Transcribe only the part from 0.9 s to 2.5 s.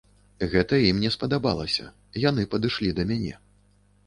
не спадабалася, яны